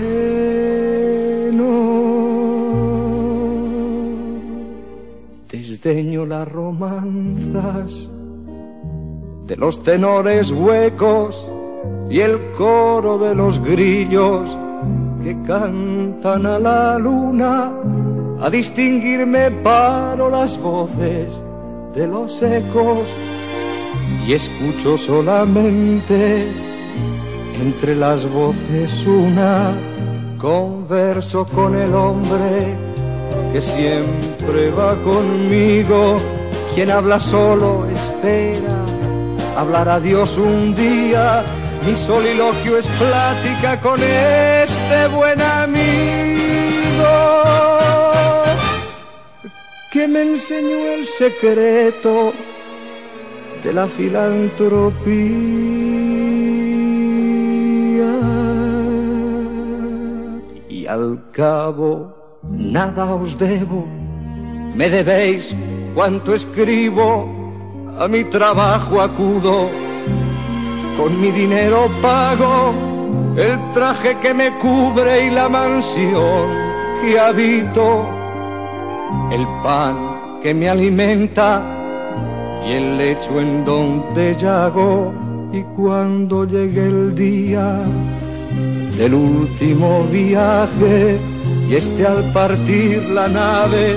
[5.50, 8.10] Desdeño las romanzas
[9.46, 11.48] de los tenores huecos
[12.10, 14.46] y el coro de los grillos
[15.22, 17.72] que cantan a la luna
[18.42, 21.42] a distinguirme paro las voces
[21.94, 23.08] de los ecos
[24.26, 26.46] y escucho solamente
[27.60, 29.74] entre las voces una
[30.38, 32.74] converso con el hombre
[33.52, 36.18] que siempre va conmigo
[36.74, 38.76] quien habla solo espera
[39.56, 41.44] hablar a Dios un día
[41.86, 46.26] mi soliloquio es plática con este buen amigo
[49.92, 52.32] que me enseñó el secreto
[53.62, 54.96] de la filantropía.
[60.68, 63.86] Y al cabo, nada os debo,
[64.74, 65.54] me debéis
[65.94, 67.28] cuanto escribo,
[67.98, 69.68] a mi trabajo acudo.
[70.96, 72.74] Con mi dinero pago
[73.36, 76.48] el traje que me cubre y la mansión
[77.02, 78.08] que habito,
[79.30, 81.75] el pan que me alimenta
[82.64, 85.12] y el lecho en donde llago.
[85.52, 87.78] Y cuando llegue el día
[88.96, 91.18] del último viaje
[91.68, 93.96] y esté al partir la nave,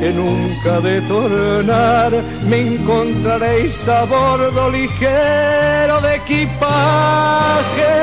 [0.00, 2.12] que nunca de tornar
[2.48, 7.94] me encontraréis a bordo ligero de equipaje,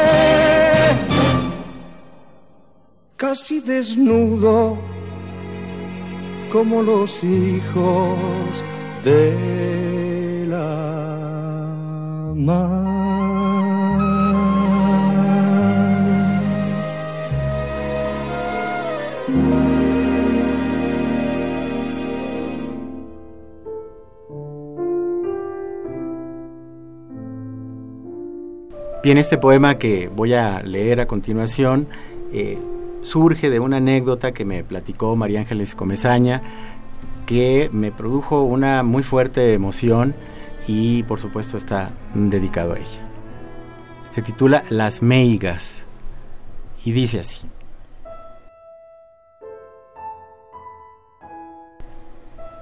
[3.17, 4.77] casi desnudo
[6.51, 8.63] como los hijos
[9.03, 10.89] de la.
[29.01, 31.87] Bien, este poema que voy a leer a continuación
[32.33, 32.57] eh,
[33.01, 36.43] surge de una anécdota que me platicó María Ángeles Comezaña,
[37.29, 40.15] que me produjo una muy fuerte emoción
[40.67, 43.07] y por supuesto está dedicado a ella.
[44.09, 45.83] Se titula Las Meigas
[46.83, 47.41] y dice así.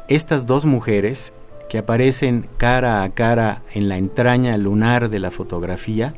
[0.10, 1.32] Estas dos mujeres
[1.70, 6.14] que aparecen cara a cara en la entraña lunar de la fotografía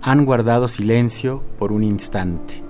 [0.00, 2.62] han guardado silencio por un instante.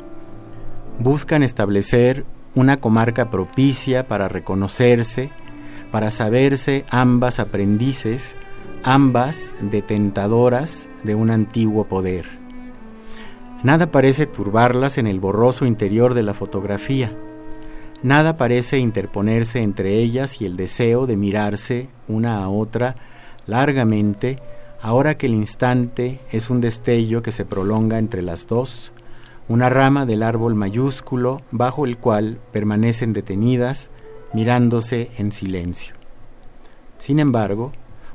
[0.99, 2.25] Buscan establecer
[2.57, 5.31] una comarca propicia para reconocerse,
[5.93, 8.35] para saberse ambas aprendices,
[8.83, 12.27] ambas detentadoras de un antiguo poder.
[13.63, 17.13] Nada parece turbarlas en el borroso interior de la fotografía.
[18.03, 22.97] Nada parece interponerse entre ellas y el deseo de mirarse una a otra
[23.47, 24.39] largamente,
[24.81, 28.93] ahora que el instante es un destello que se prolonga entre las dos,
[29.49, 33.91] una rama del árbol mayúsculo bajo el cual permanecen detenidas,
[34.33, 35.95] mirándose en silencio.
[36.99, 37.73] Sin embargo,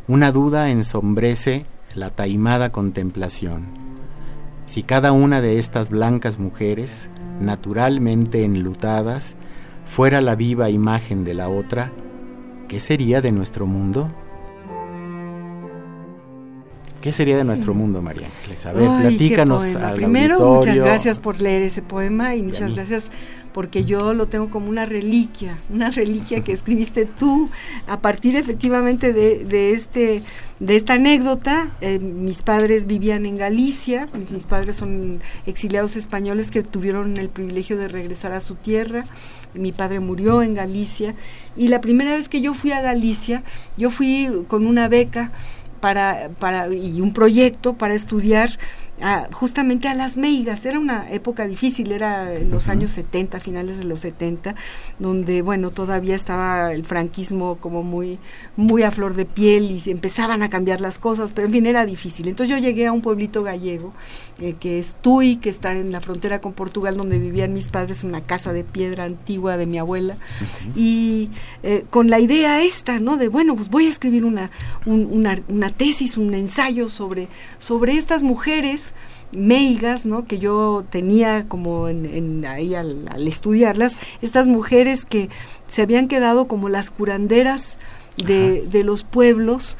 [0.07, 1.65] una duda ensombrece
[1.95, 3.65] la taimada contemplación.
[4.65, 7.09] Si cada una de estas blancas mujeres,
[7.39, 9.35] naturalmente enlutadas,
[9.87, 11.91] fuera la viva imagen de la otra,
[12.67, 14.09] ¿qué sería de nuestro mundo?
[17.01, 18.65] ¿Qué sería de nuestro mundo, María Ángeles?
[18.65, 20.57] A ver, Ay, platícanos al Primero, auditorio.
[20.57, 23.09] muchas gracias por leer ese poema y muchas gracias
[23.53, 27.49] porque yo lo tengo como una reliquia, una reliquia que escribiste tú
[27.87, 30.23] a partir efectivamente de, de este
[30.59, 31.69] de esta anécdota.
[31.81, 37.77] Eh, mis padres vivían en Galicia, mis padres son exiliados españoles que tuvieron el privilegio
[37.77, 39.05] de regresar a su tierra.
[39.53, 41.15] Mi padre murió en Galicia
[41.57, 43.43] y la primera vez que yo fui a Galicia,
[43.75, 45.31] yo fui con una beca
[45.81, 48.51] para, para, y un proyecto para estudiar
[49.01, 50.65] a, justamente a las meigas.
[50.65, 54.55] Era una época difícil, era en los años 70, finales de los 70,
[54.99, 58.19] donde, bueno, todavía estaba el franquismo como muy,
[58.55, 61.65] muy a flor de piel y se empezaban a cambiar las cosas, pero en fin,
[61.65, 62.27] era difícil.
[62.27, 63.93] Entonces yo llegué a un pueblito gallego,
[64.39, 68.03] eh, que es Tui, que está en la frontera con Portugal, donde vivían mis padres,
[68.03, 70.17] una casa de piedra antigua de mi abuela,
[70.75, 71.29] y
[71.63, 73.17] eh, con la idea esta, ¿no?
[73.17, 74.51] De, bueno, pues voy a escribir una,
[74.85, 77.27] un- una, una tesis, un ensayo sobre,
[77.59, 78.90] sobre estas mujeres
[79.31, 80.25] meigas, ¿no?
[80.25, 85.29] Que yo tenía como en, en ahí al, al estudiarlas, estas mujeres que
[85.67, 87.77] se habían quedado como las curanderas
[88.17, 89.77] de, de los pueblos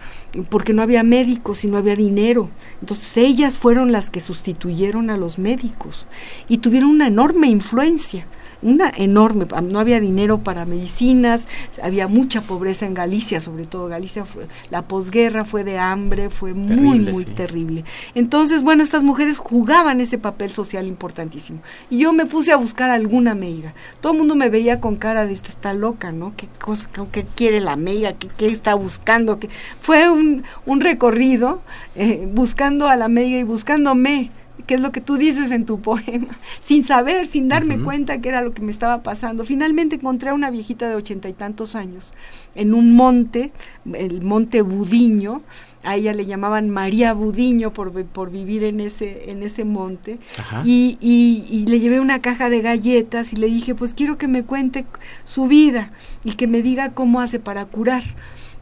[0.49, 2.49] porque no había médicos y no había dinero.
[2.79, 6.07] Entonces ellas fueron las que sustituyeron a los médicos
[6.47, 8.25] y tuvieron una enorme influencia
[8.61, 11.47] una enorme, no había dinero para medicinas,
[11.81, 16.53] había mucha pobreza en Galicia, sobre todo Galicia, fue, la posguerra fue de hambre, fue
[16.53, 17.83] muy, muy terrible.
[18.15, 21.59] Entonces, bueno, estas mujeres jugaban ese papel social importantísimo.
[21.89, 23.73] Y yo me puse a buscar alguna amiga.
[23.99, 26.33] Todo el mundo me veía con cara de esta está loca, ¿no?
[26.35, 28.13] ¿Qué, cosa, qué quiere la amiga?
[28.13, 29.39] ¿Qué, está buscando?
[29.39, 29.49] ¿Qué?
[29.81, 31.61] Fue un, un recorrido
[31.95, 34.31] eh, buscando a la amiga y buscándome
[34.61, 36.27] que es lo que tú dices en tu poema,
[36.61, 39.45] sin saber, sin darme cuenta que era lo que me estaba pasando.
[39.45, 42.13] Finalmente encontré a una viejita de ochenta y tantos años
[42.55, 43.51] en un monte,
[43.93, 45.41] el monte Budiño,
[45.83, 50.19] a ella le llamaban María Budiño por, por vivir en ese, en ese monte,
[50.63, 54.27] y, y, y, le llevé una caja de galletas y le dije, pues quiero que
[54.27, 54.85] me cuente
[55.23, 55.91] su vida
[56.23, 58.03] y que me diga cómo hace para curar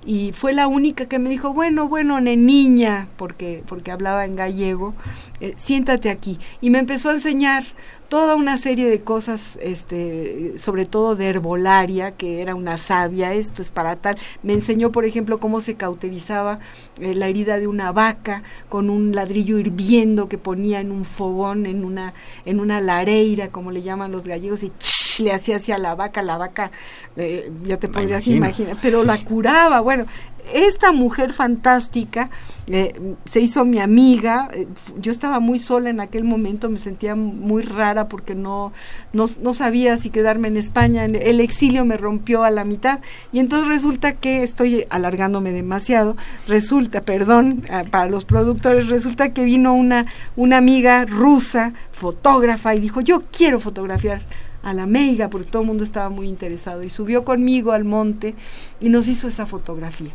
[0.05, 4.93] y fue la única que me dijo, bueno, bueno, niña, porque, porque hablaba en gallego,
[5.41, 6.39] eh, siéntate aquí.
[6.61, 7.63] Y me empezó a enseñar
[8.09, 13.61] toda una serie de cosas, este, sobre todo de herbolaria, que era una sabia, esto
[13.61, 14.17] es para tal.
[14.41, 16.59] Me enseñó, por ejemplo, cómo se cauterizaba
[16.99, 21.67] eh, la herida de una vaca con un ladrillo hirviendo que ponía en un fogón,
[21.67, 22.13] en una,
[22.45, 24.71] en una lareira, como le llaman los gallegos, y
[25.19, 26.71] le hacía hacia la vaca, la vaca,
[27.15, 30.05] eh, ya te podrías imaginar, pero la curaba, bueno,
[30.53, 32.29] esta mujer fantástica
[32.67, 32.93] eh,
[33.25, 34.49] se hizo mi amiga.
[34.53, 34.67] Eh,
[34.99, 38.71] yo estaba muy sola en aquel momento, me sentía muy rara porque no,
[39.13, 41.05] no, no, sabía si quedarme en España.
[41.05, 42.99] El exilio me rompió a la mitad
[43.31, 46.15] y entonces resulta que estoy alargándome demasiado.
[46.47, 53.01] Resulta, perdón, para los productores, resulta que vino una, una amiga rusa, fotógrafa, y dijo,
[53.01, 54.21] yo quiero fotografiar
[54.63, 58.35] a la meiga, porque todo el mundo estaba muy interesado, y subió conmigo al monte
[58.79, 60.11] y nos hizo esa fotografía.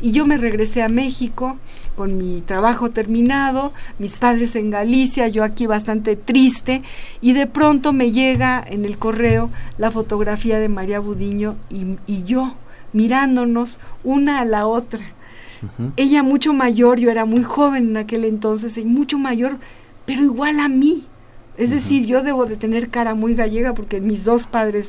[0.00, 1.58] Y yo me regresé a México
[1.96, 6.82] con mi trabajo terminado, mis padres en Galicia, yo aquí bastante triste,
[7.20, 12.22] y de pronto me llega en el correo la fotografía de María Budiño y, y
[12.24, 12.54] yo
[12.92, 15.00] mirándonos una a la otra.
[15.96, 19.58] Ella mucho mayor, yo era muy joven en aquel entonces, y mucho mayor,
[20.06, 21.06] pero igual a mí.
[21.58, 24.88] Es decir, yo debo de tener cara muy gallega porque mis dos padres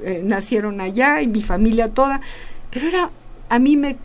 [0.00, 2.20] eh, nacieron allá y mi familia toda,
[2.70, 3.10] pero era
[3.52, 3.98] a mí me,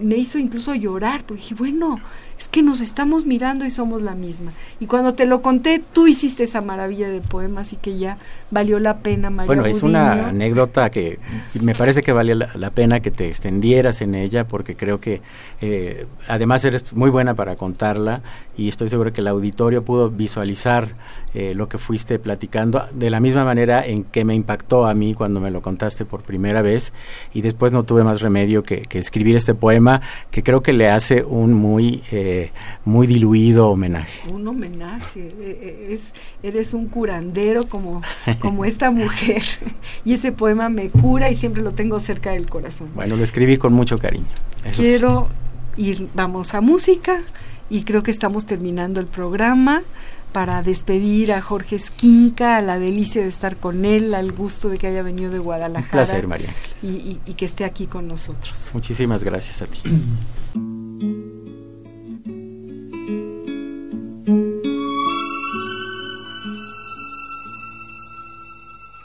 [0.00, 1.98] me hizo incluso llorar, porque dije, bueno,
[2.38, 4.52] es que nos estamos mirando y somos la misma.
[4.78, 8.18] Y cuando te lo conté, tú hiciste esa maravilla de poema, así que ya
[8.50, 9.46] valió la pena, María.
[9.46, 11.18] Bueno, es una anécdota que
[11.60, 15.20] me parece que vale la, pena que te extendieras en ella, porque creo que
[15.60, 18.22] eh, además eres muy buena para contarla
[18.56, 20.88] y estoy seguro que el auditorio pudo visualizar
[21.34, 25.14] eh, lo que fuiste platicando de la misma manera en que me impactó a mí
[25.14, 26.92] cuando me lo contaste por primera vez
[27.34, 31.24] y después no tuve más remedio que, escribir este poema que creo que le hace
[31.24, 32.02] un muy...
[32.12, 32.27] Eh,
[32.84, 34.28] muy diluido homenaje.
[34.32, 36.12] Un homenaje, e, e, es,
[36.42, 38.00] eres un curandero como,
[38.40, 39.42] como esta mujer
[40.04, 42.90] y ese poema me cura y siempre lo tengo cerca del corazón.
[42.94, 44.26] Bueno, lo escribí con mucho cariño.
[44.74, 45.28] Quiero
[45.76, 47.20] ir, vamos a música
[47.70, 49.82] y creo que estamos terminando el programa
[50.32, 54.78] para despedir a Jorge Esquinca, a la delicia de estar con él, al gusto de
[54.78, 55.86] que haya venido de Guadalajara.
[55.86, 56.50] Un placer, María.
[56.82, 58.70] y que esté aquí con nosotros.
[58.74, 59.80] Muchísimas gracias a ti.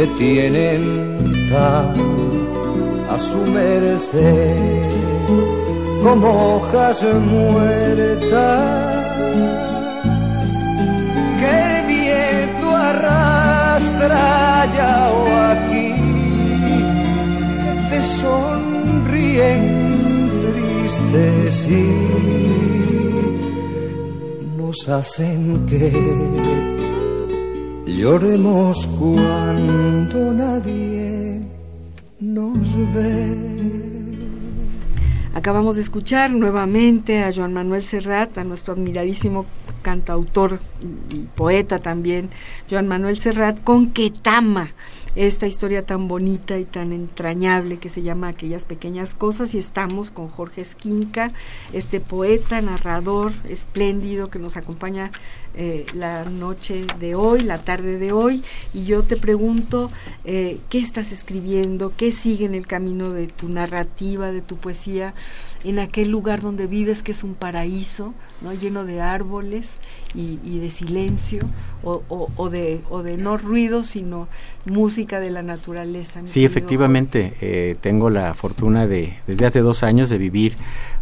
[0.00, 0.82] te tienen
[1.50, 1.92] tan
[3.10, 4.56] a su merced
[6.02, 6.98] como hojas
[7.30, 8.94] muertas
[11.38, 14.20] que el viento arrastra
[14.62, 15.22] allá o
[15.52, 15.88] aquí
[17.62, 19.62] que te sonríen
[20.40, 21.84] tristes y
[24.56, 26.79] nos hacen que
[27.96, 31.40] Lloremos cuando nadie
[32.20, 33.50] nos ve.
[35.34, 39.46] Acabamos de escuchar nuevamente a Joan Manuel Serrat, a nuestro admiradísimo
[39.82, 40.60] cantautor
[41.10, 42.30] y poeta también,
[42.70, 44.72] Joan Manuel Serrat, con Ketama,
[45.16, 50.10] esta historia tan bonita y tan entrañable que se llama Aquellas Pequeñas Cosas y estamos
[50.10, 51.32] con Jorge Esquinca,
[51.72, 55.10] este poeta, narrador espléndido que nos acompaña
[55.54, 59.90] eh, la noche de hoy, la tarde de hoy, y yo te pregunto,
[60.24, 61.92] eh, ¿qué estás escribiendo?
[61.96, 65.12] ¿Qué sigue en el camino de tu narrativa, de tu poesía,
[65.64, 68.52] en aquel lugar donde vives que es un paraíso, ¿no?
[68.52, 69.70] lleno de árboles
[70.14, 71.40] y, de silencio,
[71.82, 74.28] o, de, o de no ruido, sino
[74.66, 76.22] música de la naturaleza?
[76.26, 80.54] Sí, efectivamente, eh, tengo la fortuna de, desde hace dos años, de vivir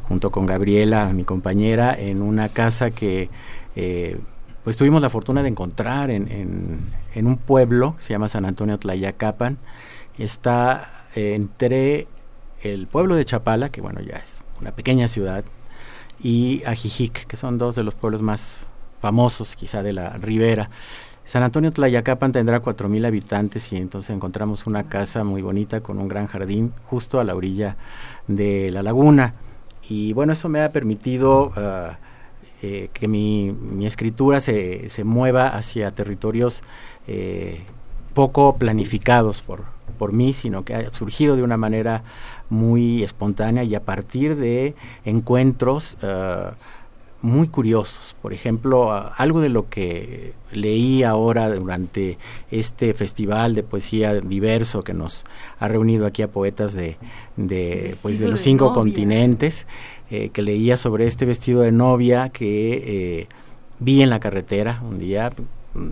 [0.08, 3.28] junto con Gabriela, mi compañera, en una casa que
[4.68, 6.28] pues tuvimos la fortuna de encontrar en,
[7.14, 9.56] en, un pueblo que se llama San Antonio Tlayacapan.
[10.18, 12.06] Está eh, entre
[12.60, 15.42] el pueblo de Chapala, que bueno, ya es una pequeña ciudad,
[16.22, 18.58] y Ajijic, que son dos de los pueblos más
[19.00, 20.68] famosos quizá de la ribera.
[21.24, 26.08] San Antonio Tlayacapan tendrá 4.000 habitantes y entonces encontramos una casa muy bonita con un
[26.08, 27.78] gran jardín justo a la orilla
[28.26, 29.32] de la laguna.
[29.88, 31.96] Y bueno, eso me ha permitido ah,
[32.62, 36.62] eh, que mi, mi escritura se, se, mueva hacia territorios
[37.06, 37.60] eh,
[38.14, 39.62] poco planificados por,
[39.98, 42.02] por mí, sino que ha surgido de una manera
[42.50, 46.54] muy espontánea y a partir de encuentros uh,
[47.20, 48.16] muy curiosos.
[48.22, 52.18] Por ejemplo, uh, algo de lo que leí ahora durante
[52.50, 55.24] este festival de poesía diverso que nos
[55.58, 56.96] ha reunido aquí a poetas de,
[57.36, 59.66] de, pues, de los cinco continentes.
[60.10, 63.28] Eh, que leía sobre este vestido de novia que eh,
[63.78, 65.30] vi en la carretera un día
[65.74, 65.88] mm,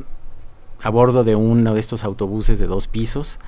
[0.80, 3.38] a bordo de uno de estos autobuses de dos pisos.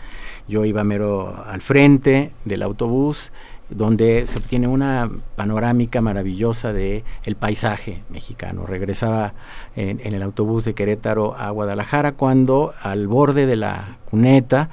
[0.46, 3.32] Yo iba mero al frente del autobús
[3.70, 8.66] donde se obtiene una panorámica maravillosa de el paisaje mexicano.
[8.66, 9.32] Regresaba
[9.74, 14.68] en, en, el autobús de Querétaro a Guadalajara cuando al borde de la cuneta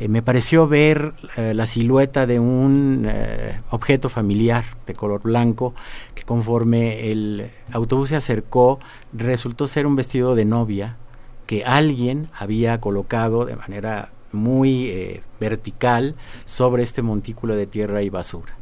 [0.00, 5.74] eh, me pareció ver eh, la silueta de un eh, objeto familiar de color blanco
[6.14, 8.80] que conforme el autobús se acercó
[9.12, 10.96] resultó ser un vestido de novia
[11.44, 16.14] que alguien había colocado de manera muy vertical
[16.46, 18.59] sobre este montículo de tierra y basura.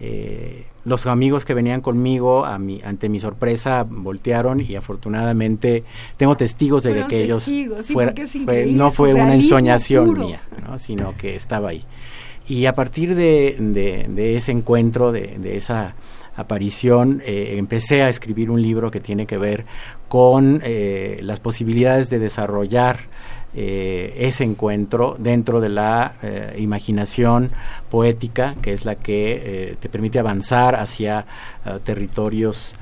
[0.00, 5.84] Eh, los amigos que venían conmigo, a mi, ante mi sorpresa, voltearon y afortunadamente
[6.16, 7.48] tengo testigos de que ellos
[8.68, 10.42] no fue una ensoñación mía,
[10.78, 11.84] sino que estaba ahí.
[12.48, 15.94] Y a partir de, ese encuentro, de, esa
[16.34, 19.64] aparición, eh, empecé a escribir un libro que tiene que ver
[20.08, 22.98] con eh, las posibilidades de desarrollar
[23.54, 27.50] eh, ese encuentro dentro de la eh, imaginación
[27.90, 31.26] poética, que es la que eh, te permite avanzar hacia
[31.84, 32.74] territorios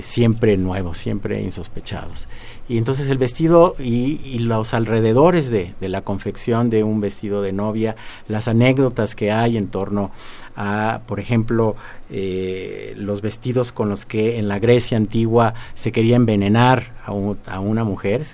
[0.00, 2.28] siempre nuevos, siempre insospechados.
[2.68, 7.96] Y entonces el vestido y, los alrededores de, la confección de un vestido de novia,
[8.28, 10.12] las anécdotas que hay en torno
[10.56, 11.76] a, por ejemplo,
[12.08, 17.10] los vestidos con los que en la Grecia antigua se quería envenenar a,
[17.52, 18.24] a una mujer,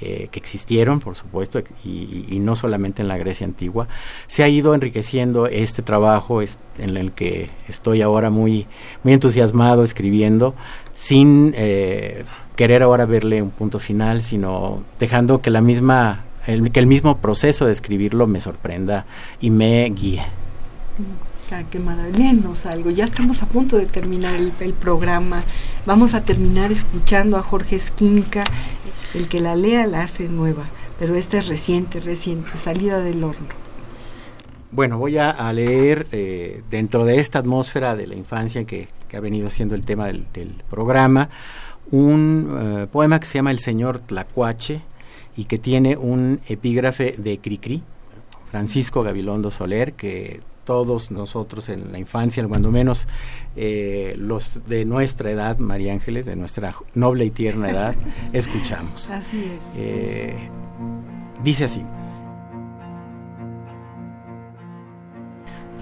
[0.00, 3.88] eh, que existieron, por supuesto, y, no solamente en la Grecia antigua,
[4.28, 8.68] se ha ido enriqueciendo este trabajo en el que estoy ahora muy,
[9.02, 10.54] muy entusiasmado escribiendo,
[10.94, 12.22] sin eh,
[12.54, 17.18] querer ahora verle un punto final, sino dejando que la misma el, que el mismo
[17.18, 19.04] proceso de escribirlo me sorprenda
[19.40, 20.22] y me guíe.
[21.50, 22.90] Ah, qué maravilloso algo.
[22.90, 25.40] Ya estamos a punto de terminar el, el, programa.
[25.86, 28.44] Vamos a terminar escuchando a Jorge Esquinca
[29.14, 30.64] el que la lea la hace nueva,
[30.98, 33.48] pero esta es reciente, reciente, salida del horno.
[34.70, 39.48] Bueno, voy a, leer eh, dentro de esta atmósfera de la infancia que, ha venido
[39.48, 40.26] siendo el tema del,
[40.68, 41.30] programa,
[41.90, 44.82] un eh, poema que se llama El Señor Tlacuache
[45.34, 47.82] y que tiene un epígrafe de Cricri,
[48.50, 53.06] Francisco Gabilondo Soler, que todos nosotros en la infancia, cuando menos
[53.56, 57.94] eh, los de nuestra edad, María Ángeles, de nuestra noble y tierna edad,
[58.34, 59.10] escuchamos.
[59.10, 59.64] Así es.
[59.78, 60.50] Eh,
[61.42, 61.82] dice así.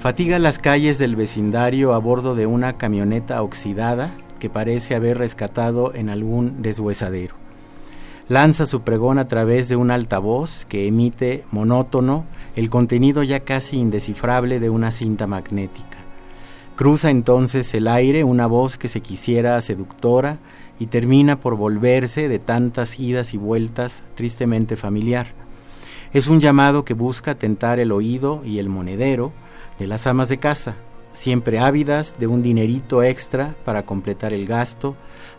[0.01, 5.95] Fatiga las calles del vecindario a bordo de una camioneta oxidada que parece haber rescatado
[5.97, 7.35] en algún deshuesadero.
[8.29, 12.25] Lanza su pregón a través de un altavoz que emite monótono
[12.57, 15.99] el contenido ya casi indescifrable de una cinta magnética.
[16.75, 20.39] Cruza entonces el aire una voz que se quisiera seductora
[20.81, 25.29] y termina por volverse de tantas idas y vueltas tristemente familiar.
[26.13, 29.33] Es un llamado que busca tentar el oído y el monedero
[29.79, 30.75] de las amas de casa,
[31.13, 34.97] siempre ávidas de un dinerito extra para completar el gasto,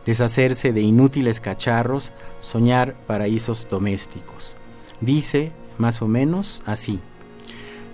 [0.08, 4.55] deshacerse de inútiles cacharros, soñar paraísos domésticos.
[5.01, 6.99] Dice, más o menos, así.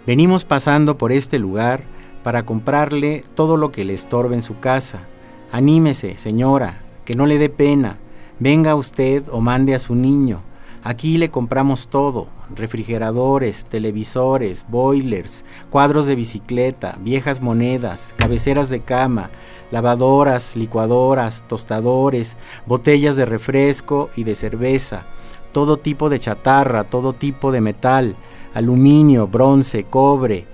[0.06, 1.84] Venimos pasando por este lugar
[2.24, 5.08] para comprarle todo lo que le estorbe en su casa.
[5.52, 7.98] Anímese, señora, que no le dé pena.
[8.40, 10.42] Venga usted o mande a su niño.
[10.84, 19.32] Aquí le compramos todo, refrigeradores, televisores, boilers, cuadros de bicicleta, viejas monedas, cabeceras de cama,
[19.74, 25.08] lavadoras, licuadoras, tostadores, botellas de refresco y de cerveza,
[25.52, 28.16] todo tipo de chatarra, todo tipo de metal,
[28.54, 30.46] aluminio, bronce, cobre,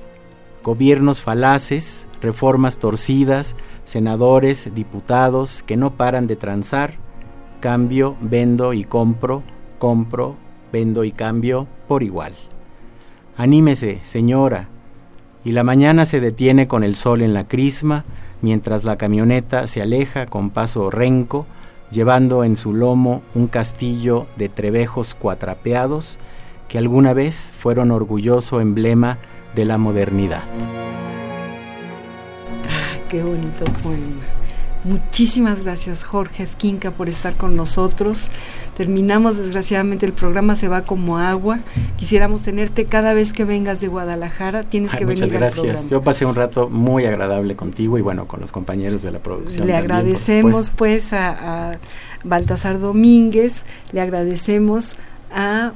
[0.63, 6.93] gobiernos falaces, reformas torcidas, senadores, diputados que no paran de transar,
[7.59, 9.43] cambio, vendo y compro,
[9.80, 10.38] compro,
[10.72, 12.36] vendo y cambio por igual.
[13.36, 14.70] Anímese, señora.
[15.43, 18.05] Y la mañana se detiene con el sol en la crisma,
[18.42, 21.46] mientras la camioneta se aleja con paso renco,
[21.92, 26.20] llevando en su lomo un castillo de trebejos cuatrapeados
[26.68, 29.18] que alguna vez fueron orgulloso emblema
[29.56, 30.44] de la modernidad.
[32.70, 34.39] Ah, qué bonito poema.
[34.86, 38.30] Muchísimas gracias Jorge Esquinca por estar con nosotros.
[38.78, 41.60] Terminamos desgraciadamente el programa se va como agua.
[41.98, 45.90] Quisiéramos tenerte cada vez que vengas de Guadalajara, tienes que venir muchas gracias.
[45.90, 49.68] Yo pasé un rato muy agradable contigo y bueno, con los compañeros de la producción.
[49.68, 51.78] Le agradecemos pues a, a
[52.24, 54.94] Baltasar Domínguez, le agradecemos
[55.30, 55.74] a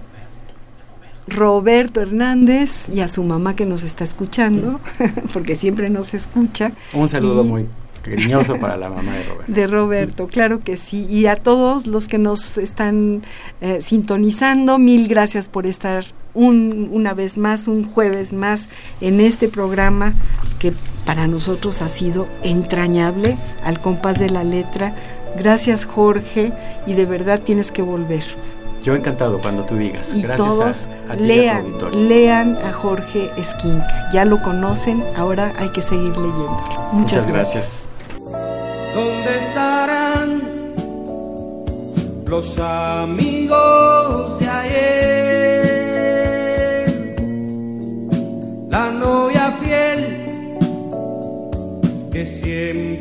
[1.27, 4.79] Roberto Hernández y a su mamá que nos está escuchando,
[5.33, 6.71] porque siempre nos escucha.
[6.93, 7.67] Un saludo muy
[8.03, 9.51] cariñoso para la mamá de Roberto.
[9.51, 11.05] De Roberto, claro que sí.
[11.09, 13.23] Y a todos los que nos están
[13.61, 18.67] eh, sintonizando, mil gracias por estar un, una vez más, un jueves más
[19.01, 20.13] en este programa
[20.59, 20.73] que
[21.05, 24.95] para nosotros ha sido entrañable, al compás de la letra.
[25.37, 26.53] Gracias Jorge
[26.85, 28.23] y de verdad tienes que volver.
[28.83, 30.13] Yo encantado cuando tú digas.
[30.13, 34.09] Y Gracias todos a, a ti lean, y a tu lean a Jorge Esquinca.
[34.11, 36.89] Ya lo conocen, ahora hay que seguir leyéndolo.
[36.91, 37.87] Muchas, Muchas gracias.
[38.93, 40.41] ¿Dónde estarán
[42.27, 45.63] los amigos de ayer?
[48.69, 49.99] La novia fiel
[52.11, 52.92] que siempre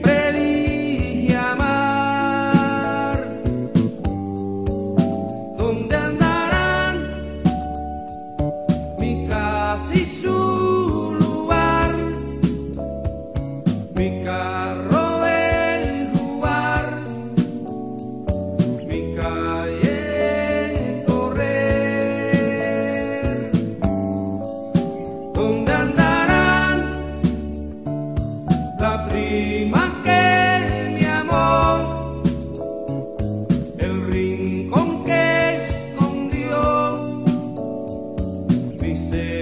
[39.12, 39.41] mis